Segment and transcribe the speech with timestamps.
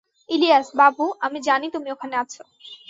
[0.29, 2.41] ইলিয়াস, বাবু, আমি জানি তুমি ওখানে আছো।